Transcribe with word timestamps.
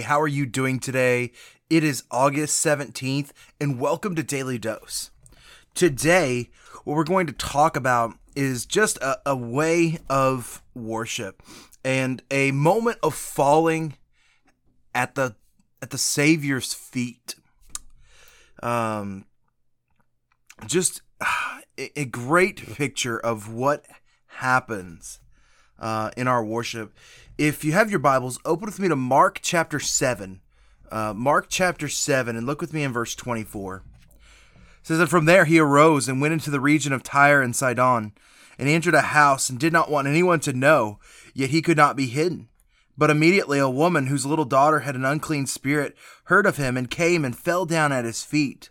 How 0.00 0.20
are 0.20 0.28
you 0.28 0.46
doing 0.46 0.78
today? 0.78 1.32
It 1.70 1.82
is 1.82 2.04
August 2.10 2.64
17th, 2.64 3.30
and 3.60 3.80
welcome 3.80 4.14
to 4.14 4.22
Daily 4.22 4.58
Dose. 4.58 5.10
Today, 5.74 6.50
what 6.84 6.96
we're 6.96 7.04
going 7.04 7.26
to 7.26 7.32
talk 7.32 7.76
about 7.76 8.14
is 8.34 8.66
just 8.66 8.98
a, 8.98 9.18
a 9.24 9.34
way 9.36 9.98
of 10.10 10.62
worship 10.74 11.42
and 11.84 12.22
a 12.30 12.50
moment 12.52 12.98
of 13.02 13.14
falling 13.14 13.96
at 14.94 15.14
the 15.14 15.36
at 15.80 15.90
the 15.90 15.98
Savior's 15.98 16.74
feet. 16.74 17.34
Um, 18.62 19.24
just 20.66 21.02
a 21.78 22.04
great 22.04 22.74
picture 22.74 23.18
of 23.18 23.52
what 23.52 23.86
happens 24.26 25.20
uh, 25.78 26.10
in 26.16 26.28
our 26.28 26.44
worship. 26.44 26.92
If 27.38 27.64
you 27.64 27.72
have 27.72 27.90
your 27.90 27.98
Bibles, 27.98 28.38
open 28.44 28.66
with 28.66 28.78
me 28.78 28.88
to 28.88 28.96
Mark 28.96 29.40
chapter 29.42 29.78
7. 29.78 30.40
Uh, 30.90 31.12
Mark 31.14 31.46
chapter 31.48 31.88
7, 31.88 32.36
and 32.36 32.46
look 32.46 32.60
with 32.60 32.72
me 32.72 32.82
in 32.82 32.92
verse 32.92 33.14
24. 33.14 33.76
It 33.76 33.82
says 34.82 34.98
that 34.98 35.08
from 35.08 35.24
there 35.24 35.44
he 35.44 35.58
arose 35.58 36.08
and 36.08 36.20
went 36.20 36.32
into 36.32 36.50
the 36.50 36.60
region 36.60 36.92
of 36.92 37.02
Tyre 37.02 37.42
and 37.42 37.54
Sidon, 37.54 38.12
and 38.58 38.68
entered 38.68 38.94
a 38.94 39.02
house 39.02 39.50
and 39.50 39.58
did 39.58 39.72
not 39.72 39.90
want 39.90 40.08
anyone 40.08 40.40
to 40.40 40.52
know, 40.52 40.98
yet 41.34 41.50
he 41.50 41.60
could 41.60 41.76
not 41.76 41.96
be 41.96 42.06
hidden. 42.06 42.48
But 42.96 43.10
immediately 43.10 43.58
a 43.58 43.68
woman 43.68 44.06
whose 44.06 44.24
little 44.24 44.46
daughter 44.46 44.80
had 44.80 44.94
an 44.94 45.04
unclean 45.04 45.46
spirit 45.46 45.94
heard 46.24 46.46
of 46.46 46.56
him 46.56 46.76
and 46.76 46.90
came 46.90 47.24
and 47.24 47.36
fell 47.36 47.66
down 47.66 47.92
at 47.92 48.06
his 48.06 48.22
feet. 48.22 48.70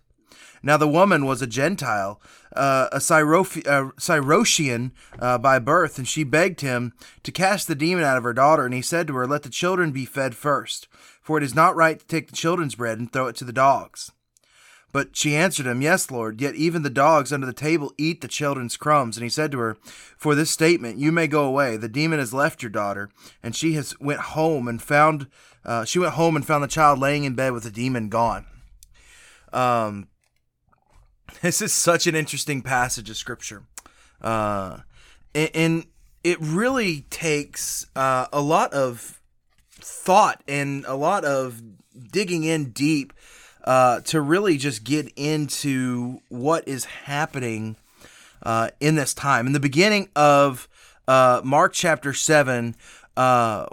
Now 0.65 0.77
the 0.77 0.87
woman 0.87 1.27
was 1.27 1.43
a 1.43 1.47
Gentile, 1.47 2.19
uh, 2.55 2.87
a 2.91 2.95
uh, 2.95 2.99
Syrotian 2.99 4.91
uh, 5.19 5.37
by 5.37 5.59
birth, 5.59 5.99
and 5.99 6.07
she 6.07 6.23
begged 6.23 6.61
him 6.61 6.93
to 7.21 7.31
cast 7.31 7.67
the 7.67 7.75
demon 7.75 8.03
out 8.03 8.17
of 8.17 8.23
her 8.23 8.33
daughter. 8.33 8.65
And 8.65 8.73
he 8.73 8.81
said 8.81 9.05
to 9.07 9.15
her, 9.15 9.27
Let 9.27 9.43
the 9.43 9.49
children 9.49 9.91
be 9.91 10.05
fed 10.05 10.35
first, 10.35 10.87
for 11.21 11.37
it 11.37 11.43
is 11.43 11.53
not 11.53 11.75
right 11.75 11.99
to 11.99 12.07
take 12.07 12.29
the 12.29 12.35
children's 12.35 12.73
bread 12.73 12.97
and 12.97 13.13
throw 13.13 13.27
it 13.27 13.35
to 13.37 13.45
the 13.45 13.53
dogs. 13.53 14.11
But 14.91 15.15
she 15.15 15.35
answered 15.35 15.67
him, 15.67 15.83
Yes, 15.83 16.09
Lord, 16.09 16.41
yet 16.41 16.55
even 16.55 16.81
the 16.81 16.89
dogs 16.89 17.31
under 17.31 17.45
the 17.45 17.53
table 17.53 17.93
eat 17.99 18.21
the 18.21 18.27
children's 18.27 18.75
crumbs. 18.75 19.17
And 19.17 19.23
he 19.23 19.29
said 19.29 19.51
to 19.51 19.59
her, 19.59 19.77
For 20.17 20.33
this 20.33 20.49
statement 20.49 20.97
you 20.97 21.11
may 21.11 21.27
go 21.27 21.45
away. 21.45 21.77
The 21.77 21.87
demon 21.87 22.17
has 22.17 22.33
left 22.33 22.63
your 22.63 22.71
daughter, 22.71 23.11
and 23.43 23.55
she 23.55 23.73
has 23.73 23.99
went 23.99 24.21
home 24.21 24.67
and 24.67 24.81
found 24.81 25.27
uh, 25.63 25.85
she 25.85 25.99
went 25.99 26.13
home 26.13 26.35
and 26.35 26.45
found 26.45 26.63
the 26.63 26.67
child 26.67 26.97
laying 26.97 27.23
in 27.23 27.35
bed 27.35 27.53
with 27.53 27.63
the 27.63 27.71
demon 27.71 28.09
gone. 28.09 28.45
Um, 29.53 30.07
this 31.41 31.61
is 31.61 31.73
such 31.73 32.07
an 32.07 32.15
interesting 32.15 32.61
passage 32.61 33.09
of 33.09 33.17
scripture, 33.17 33.63
uh, 34.21 34.79
and, 35.33 35.49
and 35.53 35.85
it 36.23 36.37
really 36.41 37.01
takes 37.09 37.85
uh, 37.95 38.27
a 38.33 38.41
lot 38.41 38.73
of 38.73 39.21
thought 39.71 40.41
and 40.47 40.85
a 40.85 40.95
lot 40.95 41.23
of 41.23 41.61
digging 42.11 42.43
in 42.43 42.71
deep 42.71 43.13
uh, 43.63 43.99
to 44.01 44.21
really 44.21 44.57
just 44.57 44.83
get 44.83 45.11
into 45.15 46.19
what 46.29 46.67
is 46.67 46.85
happening 46.85 47.75
uh, 48.43 48.69
in 48.79 48.95
this 48.95 49.13
time. 49.13 49.47
In 49.47 49.53
the 49.53 49.59
beginning 49.59 50.09
of 50.15 50.67
uh, 51.07 51.41
Mark 51.43 51.73
chapter 51.73 52.13
7, 52.13 52.75
uh, 53.17 53.65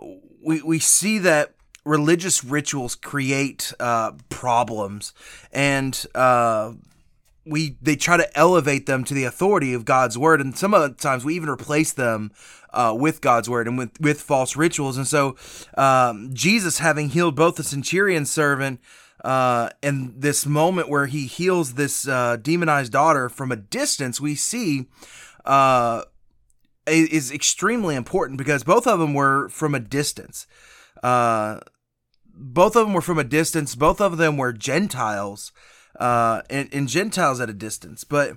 we, 0.42 0.62
we 0.62 0.78
see 0.78 1.19
that 1.19 1.52
religious 1.84 2.44
rituals 2.44 2.94
create 2.94 3.72
uh, 3.80 4.12
problems 4.28 5.12
and 5.52 6.06
uh, 6.14 6.72
we 7.44 7.76
they 7.82 7.97
try 7.97 8.16
to 8.16 8.38
elevate 8.38 8.86
them 8.86 9.04
to 9.04 9.14
the 9.14 9.25
authority 9.25 9.75
of 9.75 9.84
God's 9.84 10.16
word, 10.16 10.41
and 10.41 10.56
some 10.56 10.75
of 10.75 10.82
the 10.82 10.91
times 10.91 11.25
we 11.25 11.34
even 11.34 11.48
replace 11.48 11.92
them 11.92 12.30
uh, 12.72 12.94
with 12.97 13.20
God's 13.20 13.48
word 13.48 13.66
and 13.66 13.76
with 13.76 14.00
with 14.00 14.20
false 14.20 14.56
rituals. 14.56 14.97
And 14.97 15.06
so, 15.06 15.36
um, 15.76 16.31
Jesus, 16.32 16.78
having 16.78 17.10
healed 17.10 17.36
both 17.36 17.56
the 17.56 17.64
centurion 17.64 18.26
servant 18.26 18.81
uh, 19.25 19.70
and 19.82 20.14
this 20.16 20.47
moment 20.47 20.88
where 20.88 21.06
he 21.06 21.26
heals 21.26 21.75
this 21.75 22.06
uh, 22.06 22.36
demonized 22.36 22.92
daughter 22.92 23.28
from 23.28 23.50
a 23.50 23.56
distance, 23.56 24.20
we 24.20 24.34
see 24.34 24.86
uh, 25.44 26.02
is 26.86 27.32
extremely 27.32 27.94
important 27.94 28.38
because 28.38 28.64
both 28.64 28.86
of 28.86 28.98
them 28.98 29.14
were 29.14 29.48
from 29.48 29.75
a 29.75 29.81
distance. 29.81 30.47
Uh, 31.02 31.60
both 32.34 32.76
of 32.76 32.86
them 32.86 32.94
were 32.94 33.02
from 33.02 33.19
a 33.19 33.25
distance. 33.25 33.75
Both 33.75 34.00
of 34.00 34.16
them 34.16 34.36
were 34.36 34.52
Gentiles 34.52 35.52
uh, 35.98 36.42
and, 36.50 36.69
and 36.72 36.88
Gentiles 36.88 37.41
at 37.41 37.50
a 37.50 37.54
distance. 37.54 38.04
But 38.04 38.36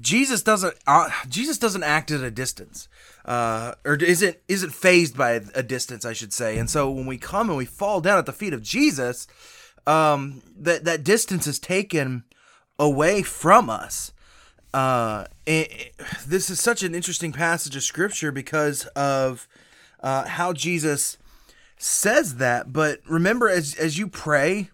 Jesus 0.00 0.42
doesn't 0.42 0.74
uh, 0.86 1.10
Jesus 1.28 1.58
doesn't 1.58 1.82
act 1.82 2.10
at 2.10 2.22
a 2.22 2.30
distance, 2.30 2.88
uh, 3.24 3.74
or 3.84 3.94
isn't 3.96 4.38
isn't 4.48 4.72
phased 4.72 5.16
by 5.16 5.40
a 5.54 5.62
distance, 5.62 6.04
I 6.04 6.12
should 6.12 6.32
say. 6.32 6.58
And 6.58 6.70
so 6.70 6.90
when 6.90 7.06
we 7.06 7.18
come 7.18 7.48
and 7.48 7.58
we 7.58 7.66
fall 7.66 8.00
down 8.00 8.18
at 8.18 8.26
the 8.26 8.32
feet 8.32 8.52
of 8.52 8.62
Jesus, 8.62 9.26
um, 9.86 10.42
that 10.56 10.84
that 10.84 11.04
distance 11.04 11.46
is 11.46 11.58
taken 11.58 12.24
away 12.78 13.22
from 13.22 13.68
us. 13.68 14.12
Uh, 14.72 15.26
it, 15.46 15.94
this 16.26 16.48
is 16.48 16.58
such 16.58 16.82
an 16.82 16.94
interesting 16.94 17.32
passage 17.32 17.76
of 17.76 17.82
scripture 17.82 18.32
because 18.32 18.86
of 18.96 19.46
uh, 20.00 20.26
how 20.26 20.54
Jesus 20.54 21.18
says 21.76 22.36
that. 22.36 22.72
But 22.72 23.00
remember, 23.06 23.48
as 23.48 23.74
as 23.74 23.98
you 23.98 24.08
pray, 24.08 24.70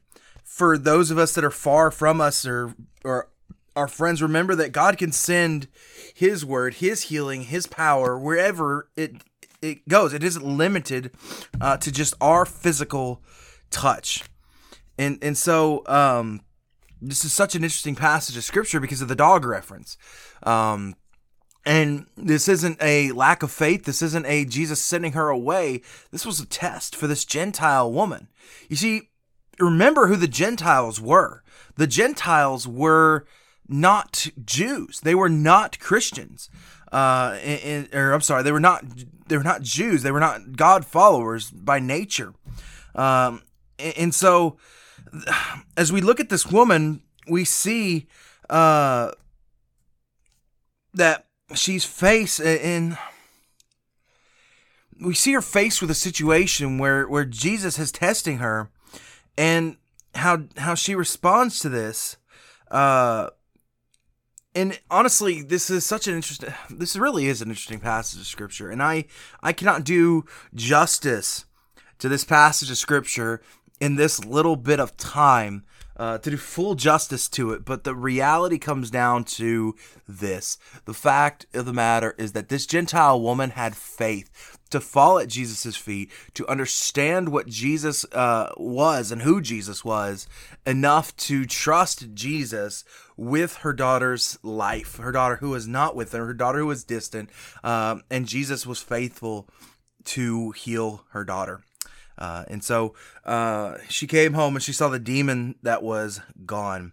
for 0.58 0.76
those 0.76 1.12
of 1.12 1.18
us 1.18 1.36
that 1.36 1.44
are 1.44 1.52
far 1.52 1.92
from 1.92 2.20
us 2.20 2.44
or 2.44 2.74
or 3.04 3.28
our 3.76 3.86
friends 3.86 4.20
remember 4.20 4.56
that 4.56 4.72
God 4.72 4.98
can 4.98 5.12
send 5.12 5.68
his 6.12 6.44
word, 6.44 6.74
his 6.74 7.02
healing, 7.02 7.42
his 7.42 7.68
power 7.68 8.18
wherever 8.18 8.88
it 8.96 9.22
it 9.62 9.88
goes. 9.88 10.12
It 10.12 10.24
isn't 10.24 10.44
limited 10.44 11.12
uh, 11.60 11.76
to 11.76 11.92
just 11.92 12.14
our 12.20 12.44
physical 12.44 13.22
touch. 13.70 14.24
And 14.98 15.18
and 15.22 15.38
so 15.38 15.84
um, 15.86 16.40
this 17.00 17.24
is 17.24 17.32
such 17.32 17.54
an 17.54 17.62
interesting 17.62 17.94
passage 17.94 18.36
of 18.36 18.42
scripture 18.42 18.80
because 18.80 19.00
of 19.00 19.06
the 19.06 19.14
dog 19.14 19.44
reference. 19.44 19.96
Um, 20.42 20.96
and 21.64 22.06
this 22.16 22.48
isn't 22.48 22.82
a 22.82 23.12
lack 23.12 23.44
of 23.44 23.52
faith. 23.52 23.84
This 23.84 24.02
isn't 24.02 24.26
a 24.26 24.44
Jesus 24.44 24.82
sending 24.82 25.12
her 25.12 25.28
away. 25.28 25.82
This 26.10 26.26
was 26.26 26.40
a 26.40 26.46
test 26.46 26.96
for 26.96 27.06
this 27.06 27.24
Gentile 27.24 27.92
woman. 27.92 28.28
You 28.68 28.76
see, 28.76 29.07
remember 29.58 30.06
who 30.06 30.16
the 30.16 30.28
Gentiles 30.28 31.00
were. 31.00 31.42
The 31.76 31.86
Gentiles 31.86 32.66
were 32.66 33.26
not 33.68 34.28
Jews. 34.44 35.00
They 35.00 35.14
were 35.14 35.28
not 35.28 35.78
Christians. 35.78 36.48
Uh, 36.90 37.38
and, 37.42 37.88
or 37.94 38.12
I'm 38.12 38.20
sorry, 38.20 38.42
they 38.42 38.52
were 38.52 38.60
not 38.60 38.84
they 39.28 39.36
were 39.36 39.44
not 39.44 39.62
Jews. 39.62 40.02
They 40.02 40.10
were 40.10 40.20
not 40.20 40.56
God 40.56 40.86
followers 40.86 41.50
by 41.50 41.78
nature. 41.78 42.32
Um, 42.94 43.42
and, 43.78 43.98
and 43.98 44.14
so, 44.14 44.56
as 45.76 45.92
we 45.92 46.00
look 46.00 46.20
at 46.20 46.30
this 46.30 46.46
woman, 46.46 47.02
we 47.28 47.44
see 47.44 48.06
uh, 48.48 49.12
that 50.94 51.26
she's 51.54 51.84
faced 51.84 52.40
in. 52.40 52.96
We 55.00 55.14
see 55.14 55.32
her 55.34 55.42
faced 55.42 55.80
with 55.80 55.90
a 55.90 55.94
situation 55.94 56.78
where 56.78 57.06
where 57.06 57.24
Jesus 57.24 57.78
is 57.78 57.92
testing 57.92 58.38
her, 58.38 58.70
and 59.38 59.76
how 60.16 60.42
how 60.56 60.74
she 60.74 60.94
responds 60.94 61.60
to 61.60 61.68
this 61.68 62.16
uh 62.72 63.30
and 64.54 64.78
honestly 64.90 65.40
this 65.40 65.70
is 65.70 65.86
such 65.86 66.08
an 66.08 66.14
interesting 66.14 66.52
this 66.68 66.96
really 66.96 67.26
is 67.26 67.40
an 67.40 67.48
interesting 67.48 67.78
passage 67.78 68.20
of 68.20 68.26
scripture 68.26 68.68
and 68.68 68.82
i 68.82 69.04
i 69.42 69.52
cannot 69.52 69.84
do 69.84 70.24
justice 70.54 71.46
to 71.98 72.08
this 72.08 72.24
passage 72.24 72.70
of 72.70 72.76
scripture 72.76 73.40
in 73.80 73.96
this 73.96 74.24
little 74.24 74.56
bit 74.56 74.80
of 74.80 74.96
time 74.96 75.64
uh, 75.98 76.18
to 76.18 76.30
do 76.30 76.36
full 76.36 76.74
justice 76.74 77.28
to 77.28 77.50
it, 77.52 77.64
but 77.64 77.84
the 77.84 77.94
reality 77.94 78.58
comes 78.58 78.90
down 78.90 79.24
to 79.24 79.74
this. 80.06 80.56
The 80.84 80.94
fact 80.94 81.46
of 81.52 81.66
the 81.66 81.72
matter 81.72 82.14
is 82.18 82.32
that 82.32 82.48
this 82.48 82.66
Gentile 82.66 83.20
woman 83.20 83.50
had 83.50 83.76
faith 83.76 84.58
to 84.70 84.80
fall 84.80 85.18
at 85.18 85.28
Jesus' 85.28 85.76
feet, 85.76 86.10
to 86.34 86.46
understand 86.46 87.30
what 87.30 87.48
Jesus 87.48 88.04
uh, 88.12 88.52
was 88.56 89.10
and 89.10 89.22
who 89.22 89.40
Jesus 89.40 89.84
was, 89.84 90.28
enough 90.66 91.16
to 91.16 91.46
trust 91.46 92.14
Jesus 92.14 92.84
with 93.16 93.56
her 93.56 93.72
daughter's 93.72 94.38
life. 94.42 94.98
Her 94.98 95.10
daughter 95.10 95.36
who 95.36 95.50
was 95.50 95.66
not 95.66 95.96
with 95.96 96.12
her, 96.12 96.26
her 96.26 96.34
daughter 96.34 96.60
who 96.60 96.66
was 96.66 96.84
distant, 96.84 97.30
um, 97.64 98.02
and 98.10 98.26
Jesus 98.26 98.66
was 98.66 98.80
faithful 98.80 99.48
to 100.04 100.52
heal 100.52 101.04
her 101.10 101.24
daughter. 101.24 101.62
Uh, 102.18 102.44
and 102.48 102.62
so 102.62 102.94
uh, 103.24 103.76
she 103.88 104.06
came 104.06 104.34
home 104.34 104.56
and 104.56 104.62
she 104.62 104.72
saw 104.72 104.88
the 104.88 104.98
demon 104.98 105.54
that 105.62 105.82
was 105.82 106.20
gone. 106.44 106.92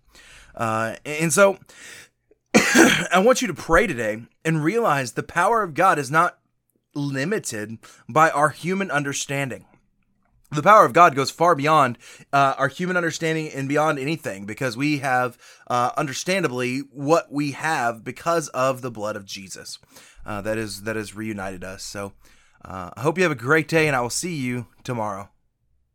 Uh, 0.53 0.95
and 1.05 1.33
so 1.33 1.57
I 2.55 3.21
want 3.25 3.41
you 3.41 3.47
to 3.47 3.53
pray 3.53 3.87
today 3.87 4.23
and 4.45 4.63
realize 4.63 5.13
the 5.13 5.23
power 5.23 5.63
of 5.63 5.73
God 5.73 5.99
is 5.99 6.11
not 6.11 6.37
limited 6.93 7.77
by 8.07 8.29
our 8.29 8.49
human 8.49 8.89
understanding 8.89 9.65
the 10.51 10.63
power 10.63 10.85
of 10.85 10.93
God 10.93 11.15
goes 11.15 11.31
far 11.31 11.55
beyond 11.55 11.97
uh, 12.31 12.53
our 12.57 12.67
human 12.67 12.97
understanding 12.97 13.49
and 13.49 13.67
beyond 13.67 13.99
anything 13.99 14.45
because 14.45 14.77
we 14.77 14.99
have, 14.99 15.37
uh, 15.67 15.91
understandably, 15.97 16.79
what 16.91 17.31
we 17.31 17.51
have 17.51 18.03
because 18.03 18.47
of 18.49 18.81
the 18.81 18.91
blood 18.91 19.15
of 19.15 19.25
Jesus 19.25 19.79
uh, 20.25 20.41
that 20.41 20.57
is 20.57 20.83
that 20.83 20.95
has 20.95 21.15
reunited 21.15 21.63
us. 21.63 21.83
So 21.83 22.13
uh, 22.67 22.89
I 22.95 23.01
hope 23.01 23.17
you 23.17 23.23
have 23.23 23.31
a 23.31 23.35
great 23.35 23.67
day, 23.67 23.87
and 23.87 23.95
I 23.95 24.01
will 24.01 24.09
see 24.09 24.35
you 24.35 24.67
tomorrow. 24.83 25.29